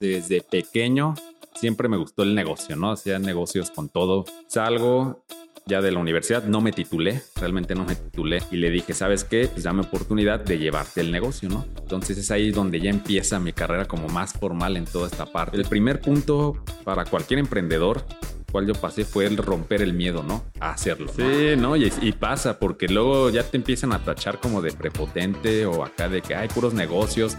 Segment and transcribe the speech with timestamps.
[0.00, 1.14] desde pequeño
[1.54, 2.90] siempre me gustó el negocio, ¿no?
[2.90, 4.24] Hacía negocios con todo.
[4.46, 5.24] Salgo
[5.66, 9.24] ya de la universidad, no me titulé, realmente no me titulé y le dije, ¿sabes
[9.24, 9.46] qué?
[9.46, 11.66] Pues dame oportunidad de llevarte el negocio, ¿no?
[11.78, 15.58] Entonces es ahí donde ya empieza mi carrera como más formal en toda esta parte.
[15.58, 18.04] El primer punto para cualquier emprendedor
[18.50, 20.44] cual yo pasé fue el romper el miedo, ¿no?
[20.60, 21.10] A hacerlo.
[21.14, 21.76] Sí, ¿no?
[21.76, 26.08] Y, y, pasa, porque luego ya te empiezan a tachar como de prepotente o acá
[26.08, 27.36] de que hay puros negocios.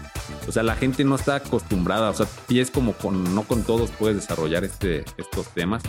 [0.48, 2.10] O sea, la gente no está acostumbrada.
[2.10, 5.82] O sea, sí es como con, no con todos puedes desarrollar este, estos temas.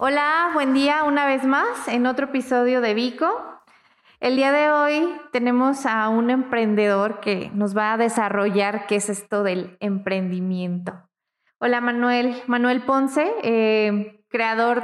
[0.00, 3.57] Hola, buen día una vez más en otro episodio de Vico.
[4.20, 9.08] El día de hoy tenemos a un emprendedor que nos va a desarrollar qué es
[9.08, 11.08] esto del emprendimiento.
[11.60, 14.82] Hola Manuel, Manuel Ponce, eh, creador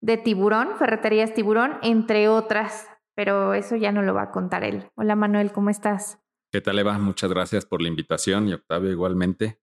[0.00, 4.90] de Tiburón, Ferreterías Tiburón, entre otras, pero eso ya no lo va a contar él.
[4.94, 6.18] Hola Manuel, ¿cómo estás?
[6.50, 6.98] ¿Qué tal Eva?
[6.98, 9.60] Muchas gracias por la invitación y Octavio igualmente.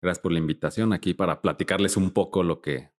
[0.00, 2.92] Gracias por la invitación aquí para platicarles un poco lo que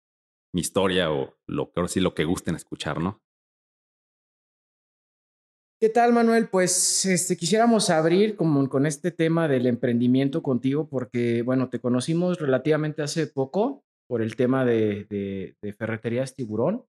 [0.54, 3.24] mi historia o lo que sí lo que gusten escuchar, ¿no?
[5.82, 6.50] ¿Qué tal, Manuel?
[6.50, 12.38] Pues este, quisiéramos abrir como con este tema del emprendimiento contigo porque, bueno, te conocimos
[12.38, 16.84] relativamente hace poco por el tema de, de, ferreterías tiburón,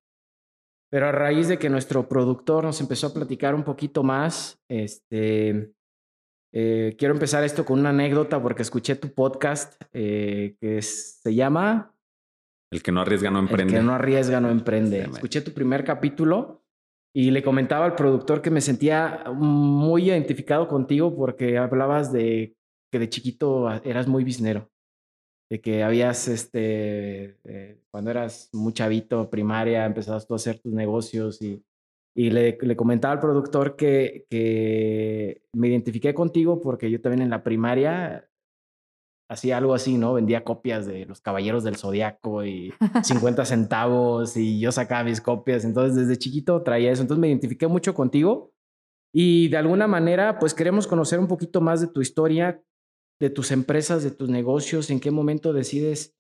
[0.91, 5.73] pero a raíz de que nuestro productor nos empezó a platicar un poquito más, este,
[6.53, 11.95] eh, quiero empezar esto con una anécdota porque escuché tu podcast eh, que se llama...
[12.73, 13.73] El que no arriesga no emprende.
[13.73, 15.03] El que no arriesga no emprende.
[15.03, 16.60] Escuché tu primer capítulo
[17.13, 22.55] y le comentaba al productor que me sentía muy identificado contigo porque hablabas de
[22.91, 24.71] que de chiquito eras muy biznero.
[25.51, 30.73] De que habías, este, eh, cuando eras muy chavito, primaria, empezabas tú a hacer tus
[30.73, 31.65] negocios y,
[32.15, 37.31] y le, le, comentaba al productor que, que me identifiqué contigo porque yo también en
[37.31, 38.30] la primaria
[39.31, 40.15] hacía algo así, ¿no?
[40.15, 45.65] Vendía copias de Los Caballeros del Zodiaco y 50 centavos y yo sacaba mis copias.
[45.65, 47.03] Entonces, desde chiquito traía eso.
[47.03, 48.53] Entonces, me identifiqué mucho contigo
[49.15, 52.61] y de alguna manera, pues queremos conocer un poquito más de tu historia,
[53.21, 56.17] de tus empresas, de tus negocios, en qué momento decides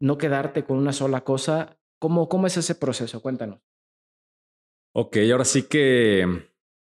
[0.00, 1.78] no quedarte con una sola cosa.
[2.00, 3.22] ¿Cómo, cómo es ese proceso?
[3.22, 3.60] Cuéntanos.
[4.92, 6.26] Ok, ahora sí que,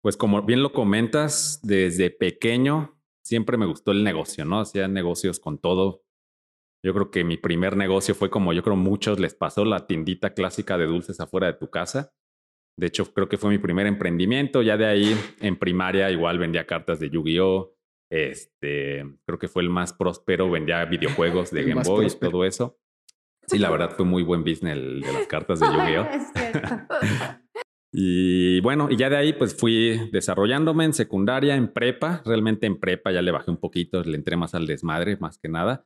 [0.01, 2.92] pues como bien lo comentas, desde pequeño
[3.23, 4.59] siempre me gustó el negocio, ¿no?
[4.59, 6.03] Hacía negocios con todo.
[6.83, 10.33] Yo creo que mi primer negocio fue como yo creo muchos les pasó la tiendita
[10.33, 12.13] clásica de dulces afuera de tu casa.
[12.77, 14.61] De hecho, creo que fue mi primer emprendimiento.
[14.61, 17.73] Ya de ahí, en primaria, igual vendía cartas de Yu-Gi-Oh!
[18.11, 22.79] Este, creo que fue el más próspero, vendía videojuegos de Game Boy, y todo eso.
[23.47, 26.05] Sí, la verdad fue muy buen business el de las cartas de Yu-Gi-Oh!
[27.95, 32.79] Y bueno, y ya de ahí pues fui desarrollándome en secundaria, en prepa, realmente en
[32.79, 35.85] prepa ya le bajé un poquito, le entré más al desmadre, más que nada.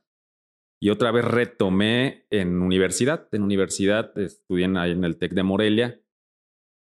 [0.80, 6.00] Y otra vez retomé en universidad, en universidad estudié ahí en el TEC de Morelia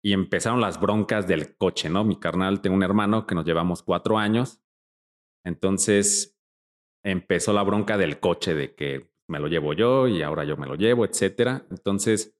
[0.03, 2.03] y empezaron las broncas del coche, ¿no?
[2.03, 4.61] Mi carnal, tengo un hermano que nos llevamos cuatro años,
[5.45, 6.37] entonces
[7.05, 10.67] empezó la bronca del coche, de que me lo llevo yo y ahora yo me
[10.67, 11.65] lo llevo, etcétera.
[11.71, 12.35] Entonces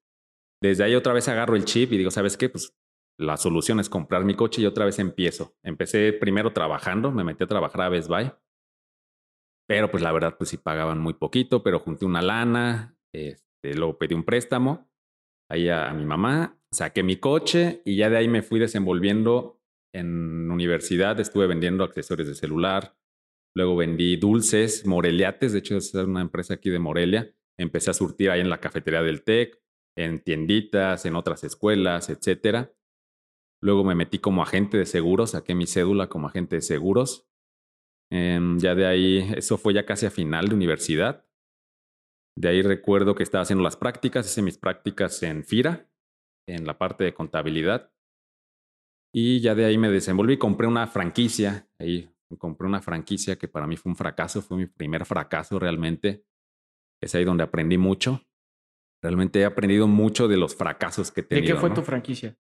[0.62, 2.50] desde ahí otra vez agarro el chip y digo, ¿sabes qué?
[2.50, 2.76] Pues
[3.18, 5.56] la solución es comprar mi coche y otra vez empiezo.
[5.64, 8.32] Empecé primero trabajando, me metí a trabajar a Best Buy.
[9.68, 13.98] Pero pues la verdad, pues sí pagaban muy poquito, pero junté una lana, este, luego
[13.98, 14.90] pedí un préstamo
[15.50, 19.62] ahí a, a, mi mamá, saqué mi coche y ya de ahí me fui desenvolviendo
[19.94, 22.98] en universidad, estuve vendiendo accesorios de celular,
[23.56, 28.30] luego vendí dulces, moreliates, de hecho es una empresa aquí de Morelia, empecé a surtir
[28.30, 29.58] ahí en la cafetería del TEC,
[29.96, 32.74] en tienditas, en otras escuelas, etcétera.
[33.62, 37.28] Luego me metí como agente de seguros, saqué mi cédula como agente de seguros.
[38.12, 41.26] Em, ya de ahí, eso fue ya casi a final de universidad.
[42.38, 45.90] De ahí recuerdo que estaba haciendo las prácticas, hice mis prácticas en FIRA,
[46.48, 47.92] en la parte de contabilidad.
[49.14, 53.66] Y ya de ahí me desenvolví, compré una franquicia, ahí compré una franquicia que para
[53.66, 56.26] mí fue un fracaso, fue mi primer fracaso realmente.
[57.02, 58.22] Es ahí donde aprendí mucho.
[59.06, 61.46] Realmente he aprendido mucho de los fracasos que he tenido.
[61.46, 62.36] ¿De qué fue tu franquicia?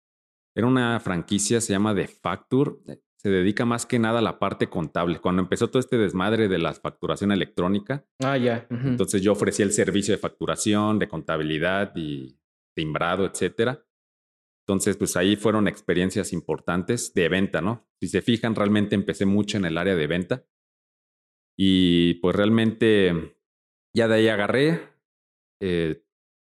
[0.57, 2.71] Era una franquicia, se llama The Facture.
[2.89, 5.19] Eh, se dedica más que nada a la parte contable.
[5.21, 8.07] Cuando empezó todo este desmadre de la facturación electrónica.
[8.23, 8.67] Ah, ya.
[8.71, 12.39] Entonces yo ofrecía el servicio de facturación, de contabilidad y
[12.75, 13.85] timbrado, etcétera.
[14.67, 17.87] Entonces, pues ahí fueron experiencias importantes de venta, ¿no?
[18.01, 20.47] Si se fijan, realmente empecé mucho en el área de venta.
[21.59, 23.37] Y pues realmente
[23.95, 24.81] ya de ahí agarré,
[25.61, 26.04] eh,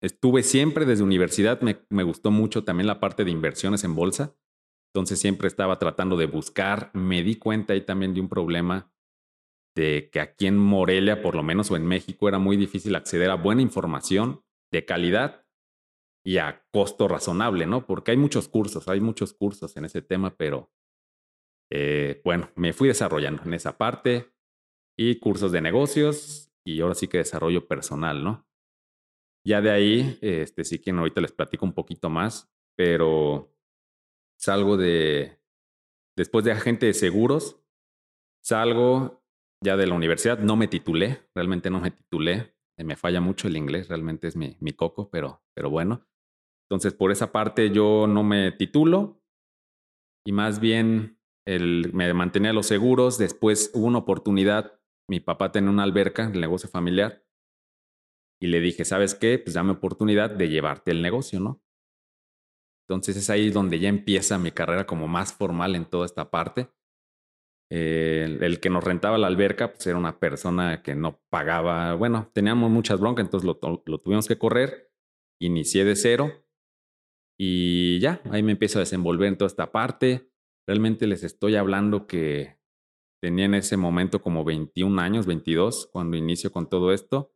[0.02, 4.36] Estuve siempre desde universidad, me, gustó mucho también la parte de inversiones en bolsa.
[4.94, 6.92] Entonces siempre estaba tratando de buscar.
[6.94, 8.92] Me di cuenta ahí también de un problema
[9.76, 13.30] de que aquí en Morelia, por lo menos, o en México, era muy difícil acceder
[13.30, 15.46] a buena información de calidad
[16.26, 17.86] y a costo razonable, ¿no?
[17.86, 20.72] Porque hay muchos cursos, hay muchos cursos en ese tema, pero
[21.72, 24.34] eh, bueno, me fui desarrollando en esa parte
[24.98, 28.47] y cursos de negocios y ahora sí que desarrollo personal, ¿no?
[29.48, 33.56] Ya de ahí, este, sí que ahorita les platico un poquito más, pero
[34.38, 35.40] salgo de,
[36.18, 37.64] después de agente de seguros,
[38.44, 39.24] salgo
[39.64, 43.48] ya de la universidad, no me titulé, realmente no me titulé, eh, me falla mucho
[43.48, 46.06] el inglés, realmente es mi, coco, pero, pero bueno.
[46.70, 49.24] Entonces, por esa parte yo no me titulo
[50.26, 53.18] y más bien el, me mantenía los seguros.
[53.18, 57.24] Después hubo una oportunidad, mi papá tenía una alberca, el negocio familiar,
[58.40, 59.40] y le dije, ¿sabes qué?
[59.40, 61.62] Pues dame oportunidad de llevarte el negocio, ¿no?
[62.88, 66.70] Entonces es ahí donde ya empieza mi carrera como más formal en toda esta parte.
[67.70, 72.72] El, que nos rentaba la alberca pues era una persona que no pagaba, bueno, teníamos
[72.72, 74.90] muchas broncas, entonces lo, lo tuvimos que correr,
[75.42, 76.48] inicié de cero
[77.38, 80.32] y ya, ahí me empiezo a desenvolver en toda esta parte.
[80.66, 82.58] Realmente les estoy hablando que
[83.22, 87.34] tenía en ese momento como 21 años, 22, cuando inicio con todo esto.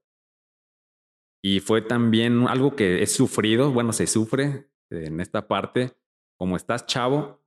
[1.44, 5.94] Y fue también algo que he sufrido, bueno, se sufre en esta parte,
[6.38, 7.42] como estás chavo,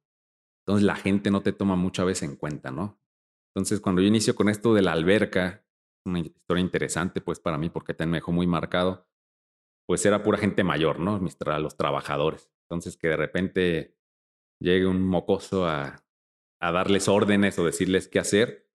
[0.63, 2.99] entonces la gente no te toma muchas veces en cuenta, ¿no?
[3.55, 5.65] Entonces cuando yo inicio con esto de la alberca,
[6.05, 9.07] una historia interesante pues para mí porque también me dejó muy marcado,
[9.87, 11.21] pues era pura gente mayor, ¿no?
[11.21, 12.51] Mis los trabajadores.
[12.63, 13.97] Entonces que de repente
[14.59, 16.03] llegue un mocoso a,
[16.61, 18.69] a darles órdenes o decirles qué hacer,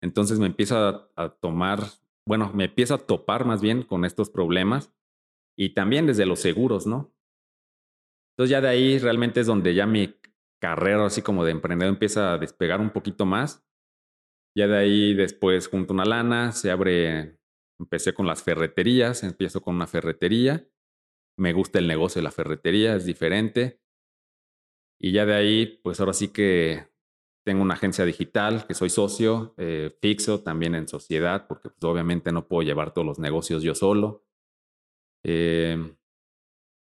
[0.00, 1.80] entonces me empiezo a tomar
[2.26, 4.92] bueno, me empiezo a topar más bien con estos problemas
[5.56, 7.14] y también desde los seguros, ¿no?
[8.32, 10.16] Entonces ya de ahí realmente es donde ya mi
[10.60, 13.64] carrera así como de emprendedor empieza a despegar un poquito más.
[14.56, 17.38] Ya de ahí después junto una lana, se abre,
[17.78, 20.66] empecé con las ferreterías, empiezo con una ferretería.
[21.38, 23.80] Me gusta el negocio de la ferretería, es diferente.
[25.00, 26.91] Y ya de ahí, pues ahora sí que
[27.44, 32.32] tengo una agencia digital que soy socio, eh, fixo también en sociedad, porque pues, obviamente
[32.32, 34.24] no puedo llevar todos los negocios yo solo.
[35.24, 35.96] Eh,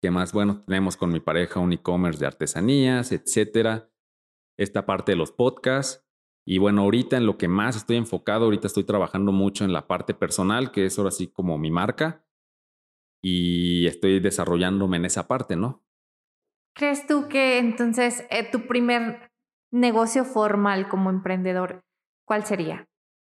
[0.02, 0.34] ¿Qué más?
[0.34, 3.92] Bueno, tenemos con mi pareja un e-commerce de artesanías, etcétera.
[4.58, 6.06] Esta parte de los podcasts.
[6.46, 9.88] Y bueno, ahorita en lo que más estoy enfocado, ahorita estoy trabajando mucho en la
[9.88, 12.26] parte personal, que es ahora sí como mi marca.
[13.24, 15.84] Y estoy desarrollándome en esa parte, ¿no?
[16.76, 19.31] ¿Crees tú que entonces eh, tu primer
[19.72, 21.84] negocio formal como emprendedor,
[22.26, 22.88] ¿cuál sería?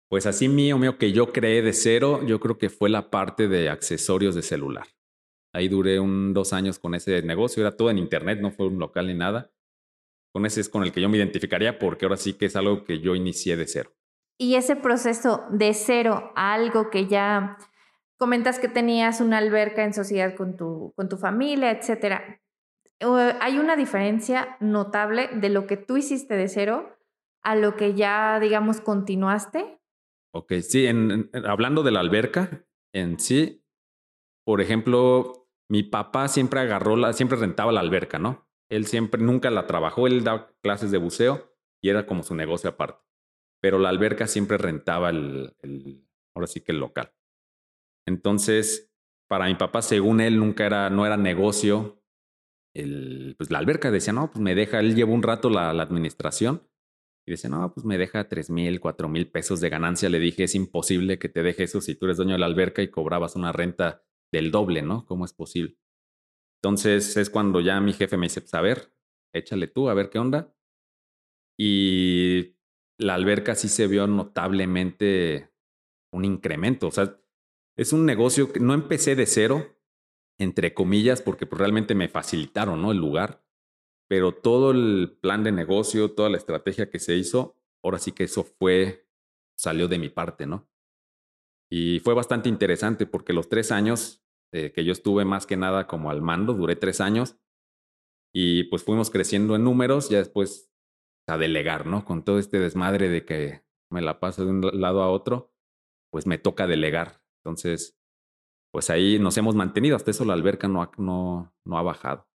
[0.08, 3.48] Pues así mío, mío, que yo creé de cero, yo creo que fue la parte
[3.48, 4.86] de accesorios de celular.
[5.54, 8.78] Ahí duré un dos años con ese negocio, era todo en internet, no fue un
[8.78, 9.50] local ni nada.
[10.32, 12.84] Con ese es con el que yo me identificaría porque ahora sí que es algo
[12.84, 13.92] que yo inicié de cero.
[14.38, 17.58] Y ese proceso de cero a algo que ya
[18.16, 22.41] comentas que tenías una alberca en sociedad con tu, con tu familia, etcétera
[23.40, 26.96] hay una diferencia notable de lo que tú hiciste de cero
[27.42, 29.80] a lo que ya, digamos, continuaste.
[30.34, 30.86] Ok, sí,
[31.44, 32.64] hablando de la alberca
[32.94, 33.64] en sí,
[34.44, 38.48] por ejemplo, mi papá siempre agarró, siempre rentaba la alberca, ¿no?
[38.70, 42.70] Él siempre, nunca la trabajó, él daba clases de buceo y era como su negocio
[42.70, 43.06] aparte.
[43.60, 47.12] Pero la alberca siempre rentaba el, el ahora sí que el local.
[48.06, 48.92] Entonces,
[49.28, 52.01] para mi papá, según él, nunca era, no era negocio
[52.74, 56.62] el, pues la alberca decía, no, pues me deja, él lleva un rato la, administración
[57.26, 60.08] y dice, no, pues me deja tres mil, cuatro mil pesos de ganancia.
[60.08, 62.82] Le dije, es imposible que te deje eso si tú eres dueño de la alberca
[62.82, 64.02] y cobrabas una renta
[64.32, 65.06] del doble, ¿no?
[65.06, 65.76] ¿Cómo es posible?
[66.62, 68.92] Entonces es cuando ya mi jefe me dice, pues a ver,
[69.32, 70.54] échale tú, a ver qué onda.
[71.58, 72.56] Y
[72.98, 75.52] la alberca sí se vio notablemente
[76.12, 76.88] un incremento.
[76.88, 77.18] O sea,
[77.76, 79.76] es un negocio que no empecé de cero,
[80.42, 83.44] entre comillas, porque pues, realmente me facilitaron el lugar,
[84.08, 88.24] pero todo el plan de negocio, toda la estrategia que se hizo, ahora sí que
[88.24, 89.08] eso fue,
[89.56, 90.68] salió de mi parte, ¿no?
[91.70, 94.22] Y fue bastante interesante porque los tres años
[94.52, 97.38] eh, que yo estuve más que nada como al mando, duré tres años,
[98.34, 100.70] y pues fuimos creciendo en números, ya después
[101.26, 101.84] a delegar.
[102.04, 105.52] Con todo este desmadre de que me la paso de un lado a otro,
[106.10, 107.22] pues me toca delegar.
[107.38, 107.98] Entonces,
[108.72, 109.94] pues ahí nos hemos mantenido.
[109.94, 112.26] Hasta eso la alberca no ha, no, no ha bajado.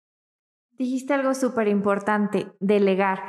[0.73, 3.23] Dijiste algo súper importante, delegar.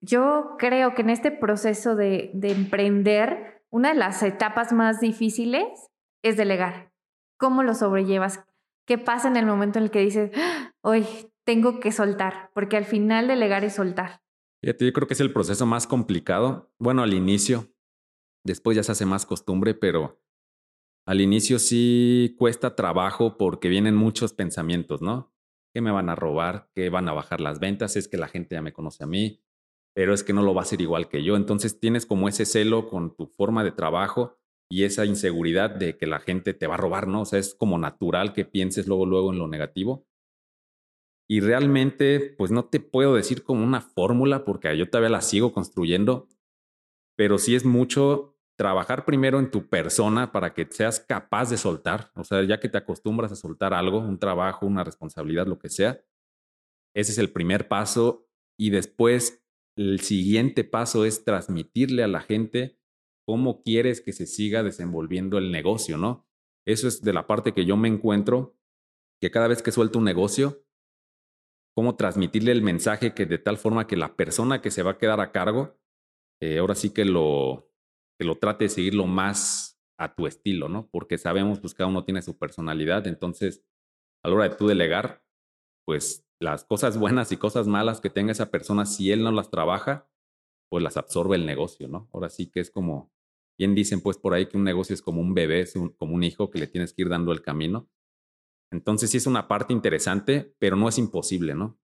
[0.00, 5.64] Yo creo que en este proceso de, de emprender, una de las etapas más difíciles
[6.22, 6.92] es delegar.
[7.38, 8.44] ¿Cómo lo sobrellevas?
[8.84, 10.32] ¿Qué pasa en el momento en el que dices,
[10.82, 11.06] hoy
[11.44, 12.50] tengo que soltar?
[12.52, 14.22] Porque al final delegar es soltar.
[14.60, 16.72] Fíjate, yo creo que es el proceso más complicado.
[16.78, 17.68] Bueno, al inicio,
[18.44, 20.20] después ya se hace más costumbre, pero
[21.06, 25.32] al inicio sí cuesta trabajo porque vienen muchos pensamientos, ¿no?
[25.74, 26.70] ¿Qué me van a robar?
[26.74, 27.96] ¿Qué van a bajar las ventas?
[27.96, 29.40] Es que la gente ya me conoce a mí,
[29.94, 31.36] pero es que no lo va a hacer igual que yo.
[31.36, 34.38] Entonces tienes como ese celo con tu forma de trabajo
[34.70, 37.22] y esa inseguridad de que la gente te va a robar, ¿no?
[37.22, 40.06] O sea, es como natural que pienses luego, luego en lo negativo.
[41.28, 45.52] Y realmente, pues no te puedo decir como una fórmula porque yo todavía la sigo
[45.52, 46.28] construyendo,
[47.16, 48.31] pero sí es mucho
[48.62, 52.12] trabajar primero en tu persona para que seas capaz de soltar.
[52.14, 55.68] O sea, ya que te acostumbras a soltar algo, un trabajo, una responsabilidad, lo que
[55.68, 56.00] sea,
[56.94, 58.28] ese es el primer paso.
[58.56, 59.44] Y después,
[59.76, 62.78] el siguiente paso es transmitirle a la gente
[63.26, 66.24] cómo quieres que se siga desenvolviendo el negocio, ¿no?
[66.64, 68.56] Eso es de la parte que yo me encuentro,
[69.20, 70.64] que cada vez que suelto un negocio,
[71.74, 74.98] cómo transmitirle el mensaje que de tal forma que la persona que se va a
[74.98, 75.80] quedar a cargo,
[76.40, 77.71] eh, ahora sí que lo,
[78.22, 80.88] que lo trate de seguirlo más a tu estilo, ¿no?
[80.92, 83.64] Porque sabemos, pues cada uno tiene su personalidad, entonces
[84.22, 85.24] a la hora de tú delegar,
[85.84, 89.50] pues las cosas buenas y cosas malas que tenga esa persona, si él no las
[89.50, 90.08] trabaja,
[90.70, 92.08] pues las absorbe el negocio, ¿no?
[92.12, 93.12] Ahora sí que es como,
[93.58, 96.22] bien dicen pues por ahí que un negocio es como un bebé, es como un
[96.22, 97.90] hijo que le tienes que ir dando el camino.
[98.70, 101.76] Entonces sí es una parte interesante, pero no es imposible, ¿no?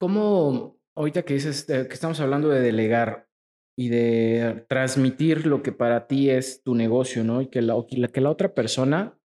[0.00, 3.31] ¿Cómo, ahorita que dices que estamos hablando de delegar
[3.78, 7.40] y de transmitir lo que para ti es tu negocio, ¿no?
[7.40, 7.74] Y que la,
[8.12, 9.18] que la otra persona,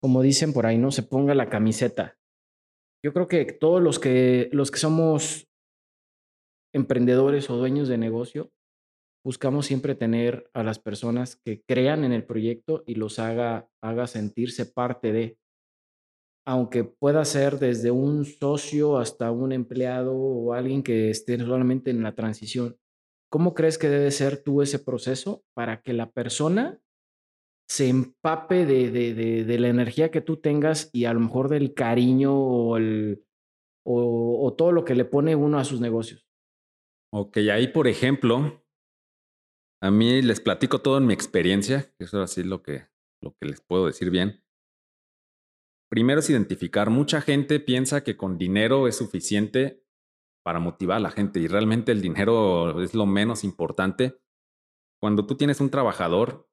[0.00, 0.90] como dicen por ahí, ¿no?
[0.90, 2.16] Se ponga la camiseta.
[3.04, 5.48] Yo creo que todos los que, los que somos
[6.72, 8.50] emprendedores o dueños de negocio,
[9.24, 14.06] buscamos siempre tener a las personas que crean en el proyecto y los haga, haga
[14.06, 15.38] sentirse parte de
[16.44, 22.02] aunque pueda ser desde un socio hasta un empleado o alguien que esté solamente en
[22.02, 22.76] la transición,
[23.32, 26.78] ¿cómo crees que debe ser tú ese proceso para que la persona
[27.66, 32.36] se empape de, de, la energía que tú tengas y a lo mejor del cariño
[32.36, 33.24] o, el,
[33.86, 36.28] o, todo lo que le pone uno a sus negocios?
[37.10, 38.62] Ok, ahí por ejemplo,
[39.80, 42.88] a mí les platico todo en mi experiencia, eso es así lo que,
[43.22, 44.44] lo que les puedo decir bien.
[45.88, 49.81] Primero es identificar, mucha gente piensa que con dinero es suficiente
[50.42, 54.18] para motivar a la gente y realmente el dinero es lo menos importante.
[55.00, 56.48] Cuando tú tienes un trabajador,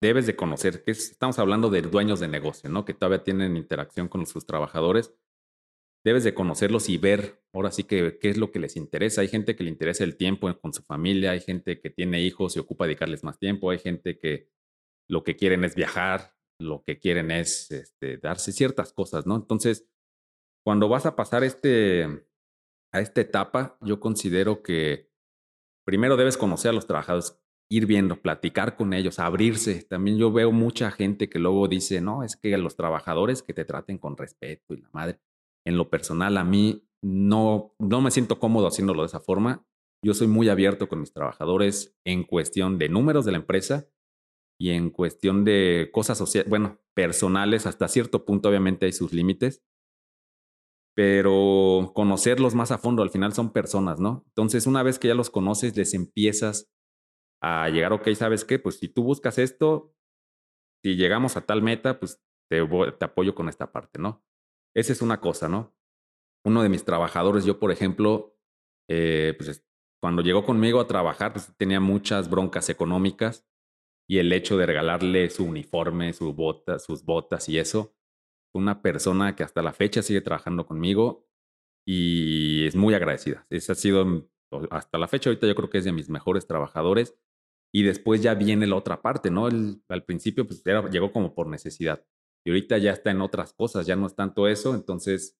[0.00, 2.84] debes de conocer que estamos hablando de dueños de negocio, ¿no?
[2.84, 5.14] Que todavía tienen interacción con sus trabajadores.
[6.04, 9.20] Debes de conocerlos y ver ahora sí que qué es lo que les interesa.
[9.20, 12.56] Hay gente que le interesa el tiempo con su familia, hay gente que tiene hijos
[12.56, 14.48] y ocupa dedicarles más tiempo, hay gente que
[15.08, 19.36] lo que quieren es viajar, lo que quieren es este, darse ciertas cosas, ¿no?
[19.36, 19.86] Entonces,
[20.64, 22.24] cuando vas a pasar este,
[22.92, 25.10] a esta etapa, yo considero que
[25.86, 29.84] primero debes conocer a los trabajadores, ir viendo, platicar con ellos, abrirse.
[29.84, 33.54] También yo veo mucha gente que luego dice, no, es que a los trabajadores que
[33.54, 35.20] te traten con respeto y la madre.
[35.64, 39.64] En lo personal, a mí no, no me siento cómodo haciéndolo de esa forma.
[40.04, 43.88] Yo soy muy abierto con mis trabajadores en cuestión de números de la empresa
[44.58, 49.62] y en cuestión de cosas sociales, bueno, personales, hasta cierto punto obviamente hay sus límites,
[51.00, 54.22] pero conocerlos más a fondo, al final son personas, ¿no?
[54.26, 56.70] Entonces, una vez que ya los conoces, les empiezas
[57.40, 58.58] a llegar, ok, ¿sabes qué?
[58.58, 59.94] Pues si tú buscas esto,
[60.84, 62.60] si llegamos a tal meta, pues te,
[63.00, 64.22] apoyo con esta parte, ¿no?
[64.76, 65.74] Esa es una cosa, ¿no?
[66.44, 68.36] Uno de mis trabajadores, yo por ejemplo,
[68.86, 69.66] eh, pues
[70.02, 73.48] cuando llegó conmigo a trabajar, pues tenía muchas broncas económicas
[74.06, 77.96] y el hecho de regalarle su uniforme, sus botas y eso,
[78.54, 81.26] una persona que hasta la fecha sigue trabajando conmigo
[81.86, 83.46] y es muy agradecida.
[83.50, 84.30] Esa ha sido
[84.70, 87.16] hasta la fecha, ahorita yo creo que es de mis mejores trabajadores.
[87.72, 89.46] Y después ya viene la otra parte, ¿no?
[89.46, 92.04] al principio pues llegó como por necesidad.
[92.44, 94.74] Y ahorita ya está en otras cosas, ya no es tanto eso.
[94.74, 95.38] Entonces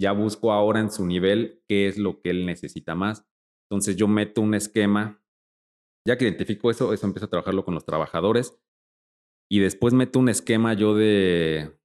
[0.00, 3.26] ya busco ahora en su nivel qué es lo que él necesita más.
[3.68, 5.20] Entonces yo meto un esquema
[6.06, 8.58] ya que identifico eso, eso empiezo a trabajarlo con los trabajadores
[9.50, 11.78] y después meto un esquema yo de,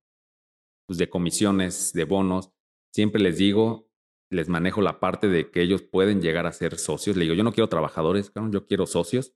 [0.89, 2.51] pues de comisiones, de bonos.
[2.91, 3.91] Siempre les digo,
[4.31, 7.15] les manejo la parte de que ellos pueden llegar a ser socios.
[7.15, 9.35] Le digo, yo no quiero trabajadores, yo quiero socios,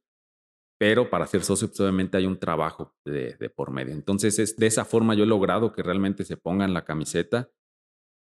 [0.80, 3.94] pero para ser socio pues, obviamente hay un trabajo de, por medio.
[3.94, 7.52] Entonces, es, de esa forma yo he logrado que realmente se pongan la camiseta.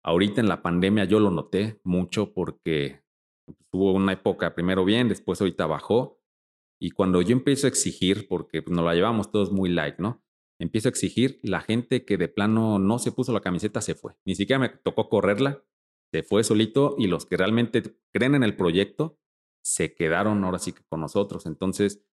[0.04, 3.02] Ahorita en la pandemia yo lo noté mucho porque
[3.72, 6.20] tuvo una época primero bien, después ahorita bajó
[6.78, 10.22] y cuando yo empiezo a exigir, porque pues, nos la llevamos todos muy light, ¿no?
[10.58, 14.14] Empiezo a exigir, la gente que de plano no se puso la camiseta se fue.
[14.24, 15.62] Ni siquiera me tocó correrla.
[16.12, 17.82] se fue solito y los que realmente
[18.12, 19.18] creen en el proyecto
[19.62, 21.46] se quedaron ahora sí que con nosotros.
[21.46, 22.06] Entonces,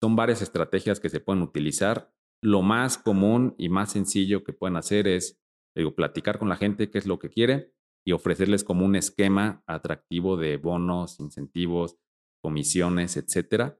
[0.00, 2.14] son varias estrategias que se pueden utilizar.
[2.40, 5.42] Lo más común y más sencillo que pueden hacer es
[5.74, 7.72] digo, platicar con la gente qué es lo que quiere
[8.04, 11.98] y ofrecerles como un esquema atractivo de bonos, incentivos,
[12.42, 13.78] comisiones, etcétera.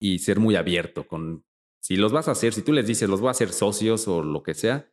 [0.00, 1.44] Y ser muy abierto con,
[1.80, 4.22] si los vas a hacer, si tú les dices, los voy a hacer socios o
[4.22, 4.90] lo que sea,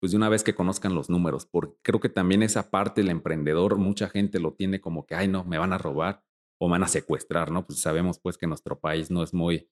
[0.00, 3.10] pues de una vez que conozcan los números, porque creo que también esa parte del
[3.10, 6.24] emprendedor, mucha gente lo tiene como que, ay, no, me van a robar
[6.60, 7.66] o me van a secuestrar, ¿no?
[7.66, 9.70] Pues sabemos pues que nuestro país no es muy,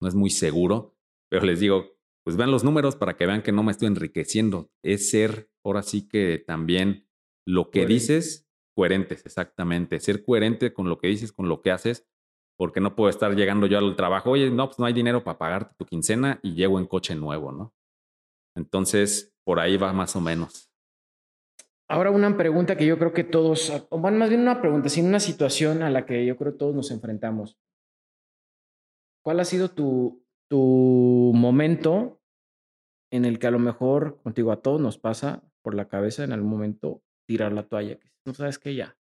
[0.00, 0.96] no es muy seguro,
[1.28, 4.70] pero les digo, pues vean los números para que vean que no me estoy enriqueciendo.
[4.84, 7.08] Es ser, ahora sí que también
[7.46, 9.98] lo que dices, coherentes, exactamente.
[9.98, 12.06] Ser coherente con lo que dices, con lo que haces,
[12.62, 15.36] porque no puedo estar llegando yo al trabajo, oye, no, pues no hay dinero para
[15.36, 17.74] pagarte tu quincena y llego en coche nuevo, ¿no?
[18.54, 20.70] Entonces, por ahí va más o menos.
[21.88, 25.18] Ahora una pregunta que yo creo que todos, bueno, más bien una pregunta, sino una
[25.18, 27.58] situación a la que yo creo todos nos enfrentamos.
[29.24, 32.20] ¿Cuál ha sido tu, tu momento
[33.10, 36.30] en el que a lo mejor contigo a todos nos pasa por la cabeza en
[36.30, 37.98] algún momento tirar la toalla?
[37.98, 38.96] Que no sabes que ya,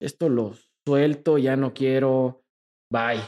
[0.00, 0.52] esto lo
[0.86, 2.44] suelto, ya no quiero,
[2.90, 3.22] bye.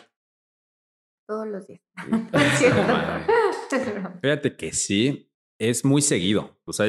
[1.26, 1.80] Todos los días.
[4.22, 6.60] Fíjate que sí, es muy seguido.
[6.64, 6.86] O sea,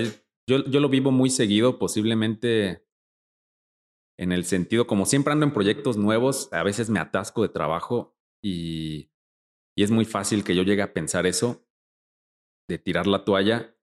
[0.48, 2.86] yo, yo lo vivo muy seguido, posiblemente
[4.18, 8.16] en el sentido, como siempre ando en proyectos nuevos, a veces me atasco de trabajo
[8.44, 9.12] y,
[9.76, 11.66] y es muy fácil que yo llegue a pensar eso,
[12.70, 13.76] de tirar la toalla,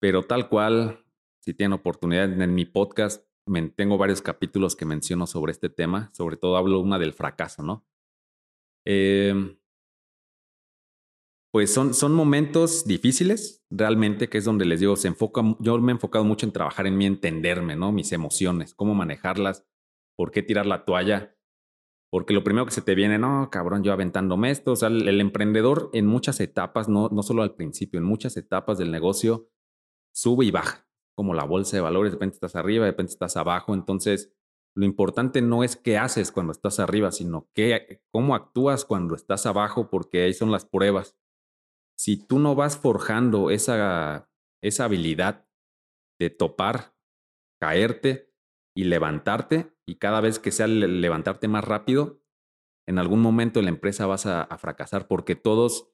[0.00, 1.04] pero tal cual,
[1.42, 3.26] si tienen oportunidad en mi podcast,
[3.76, 7.86] tengo varios capítulos que menciono sobre este tema, sobre todo hablo una del fracaso, ¿no?
[8.86, 9.58] Eh,
[11.52, 15.90] pues son, son momentos difíciles, realmente, que es donde les digo, se enfoca, yo me
[15.90, 17.92] he enfocado mucho en trabajar en mí, entenderme, ¿no?
[17.92, 19.66] Mis emociones, cómo manejarlas,
[20.16, 21.34] por qué tirar la toalla,
[22.10, 25.20] porque lo primero que se te viene, no, cabrón, yo aventándome esto, o sea, el,
[25.20, 29.48] emprendedor en muchas etapas, no, no solo al principio, en muchas etapas del negocio,
[30.14, 33.36] sube y baja, como la bolsa de valores, de repente estás arriba, de repente estás
[33.36, 34.36] abajo, entonces
[34.76, 39.46] lo importante no es qué haces cuando estás arriba, sino qué, cómo actúas cuando estás
[39.46, 41.16] abajo, porque ahí son las pruebas
[41.96, 44.30] si tú no vas forjando esa,
[44.62, 45.48] esa habilidad
[46.20, 46.94] de topar,
[47.60, 48.32] caerte
[48.76, 52.22] y levantarte, y cada vez que sea levantarte más rápido,
[52.86, 55.90] en algún momento la empresa vas a, fracasar porque todos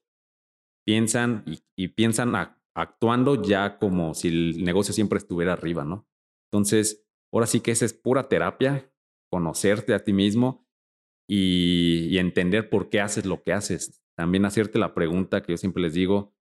[0.85, 1.43] piensan
[1.75, 2.33] y, piensan
[2.75, 6.07] actuando ya como si el negocio siempre estuviera arriba, ¿no?
[6.51, 7.02] Entonces,
[7.33, 8.89] ahora sí que esa es pura terapia,
[9.29, 10.65] conocerte a ti mismo
[11.27, 15.81] y entender por qué haces lo que haces también hacerte la pregunta que yo siempre
[15.81, 16.33] les digo,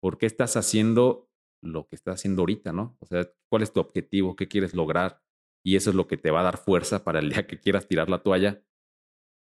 [0.00, 1.28] ¿por qué estás haciendo
[1.62, 2.96] lo que estás haciendo ahorita, no?
[3.00, 4.36] O sea, ¿cuál es tu objetivo?
[4.36, 5.22] ¿Qué quieres lograr?
[5.64, 7.88] Y eso es lo que te va a dar fuerza para el día que quieras
[7.88, 8.62] tirar la toalla,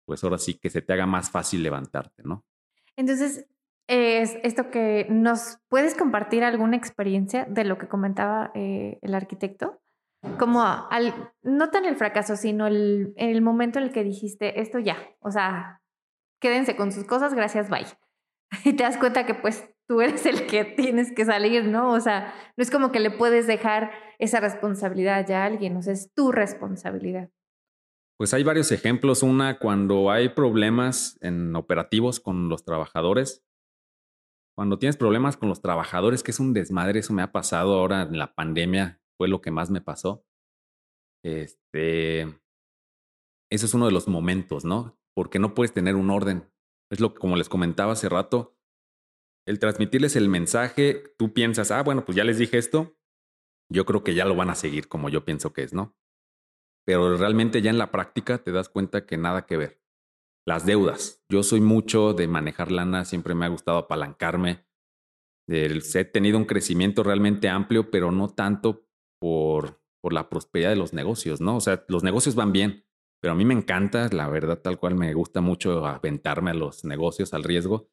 [0.04, 2.44] pues ahora sí que se te haga más fácil levantarte, ¿no?
[2.96, 3.46] Entonces,
[3.88, 9.80] es esto que nos puedes compartir alguna experiencia de lo que comentaba eh, el arquitecto,
[10.38, 14.78] como al, no tan el fracaso, sino el, el momento en el que dijiste esto
[14.78, 15.82] ya, o sea,
[16.40, 17.86] quédense con sus cosas, gracias, bye.
[18.64, 21.92] Y te das cuenta que pues tú eres el que tienes que salir, ¿no?
[21.92, 25.82] O sea, no es como que le puedes dejar esa responsabilidad ya a alguien, o
[25.82, 27.30] sea, es tu responsabilidad.
[28.20, 29.22] Pues hay varios ejemplos.
[29.22, 33.42] Una, cuando hay problemas en operativos con los trabajadores.
[34.54, 38.02] Cuando tienes problemas con los trabajadores, que es un desmadre, eso me ha pasado ahora
[38.02, 40.24] en la pandemia, fue lo que más me pasó.
[41.22, 42.22] Este,
[43.50, 44.98] eso es uno de los momentos, ¿no?
[45.14, 46.50] porque no puedes tener un orden.
[46.90, 48.56] Es lo que, como les comentaba hace rato,
[49.46, 52.96] el transmitirles el mensaje, tú piensas, ah, bueno, pues ya les dije esto,
[53.70, 55.94] yo creo que ya lo van a seguir como yo pienso que es, ¿no?
[56.86, 59.82] Pero realmente ya en la práctica te das cuenta que nada que ver.
[60.46, 61.22] Las deudas.
[61.28, 64.66] Yo soy mucho de manejar lana, siempre me ha gustado apalancarme.
[65.46, 68.89] He tenido un crecimiento realmente amplio, pero no tanto
[69.20, 71.56] por, por la prosperidad de los negocios, ¿no?
[71.56, 72.84] O sea, los negocios van bien,
[73.20, 76.84] pero a mí me encanta, la verdad, tal cual me gusta mucho aventarme a los
[76.84, 77.90] negocios, al riesgo,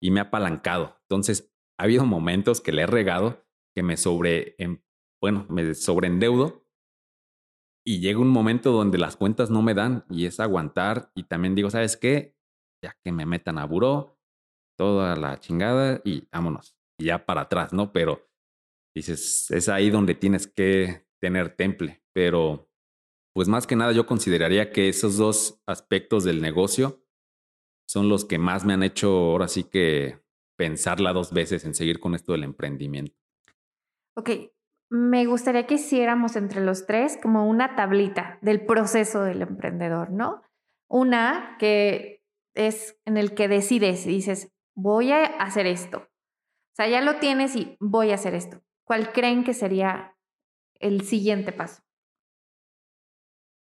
[0.00, 0.96] y me ha apalancado.
[1.02, 4.56] Entonces, ha habido momentos que le he regado, que me sobre,
[5.20, 6.66] bueno, me sobreendeudo,
[7.84, 11.54] y llega un momento donde las cuentas no me dan, y es aguantar, y también
[11.54, 12.36] digo, ¿sabes qué?
[12.82, 14.18] Ya que me metan a buró,
[14.78, 17.92] toda la chingada, y vámonos, y ya para atrás, ¿no?
[17.92, 18.29] Pero
[18.94, 22.68] dices, es ahí donde tienes que tener temple, pero
[23.34, 27.04] pues más que nada yo consideraría que esos dos aspectos del negocio
[27.88, 30.20] son los que más me han hecho ahora sí que
[30.56, 33.16] pensarla dos veces en seguir con esto del emprendimiento.
[34.16, 34.30] Ok,
[34.90, 40.42] me gustaría que hiciéramos entre los tres como una tablita del proceso del emprendedor, ¿no?
[40.88, 42.24] Una que
[42.54, 45.98] es en el que decides y dices, voy a hacer esto.
[45.98, 48.62] O sea, ya lo tienes y voy a hacer esto.
[48.90, 50.18] ¿Cuál creen que sería
[50.80, 51.80] el siguiente paso?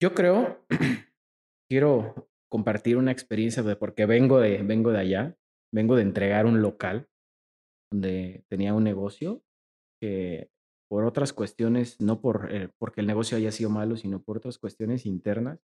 [0.01, 0.65] Yo creo,
[1.69, 5.37] quiero compartir una experiencia de porque vengo de, vengo de allá,
[5.73, 7.07] vengo de entregar un local
[7.89, 9.41] donde tenía un negocio
[10.01, 10.51] que
[10.89, 14.57] por otras cuestiones, no por, eh, porque el negocio haya sido malo, sino por otras
[14.57, 15.61] cuestiones internas,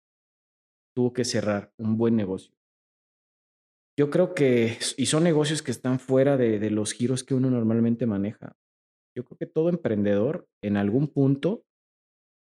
[0.97, 2.57] tuvo que cerrar un buen negocio.
[3.99, 7.51] Yo creo que, y son negocios que están fuera de, de los giros que uno
[7.51, 8.57] normalmente maneja.
[9.16, 11.64] Yo creo que todo emprendedor en algún punto,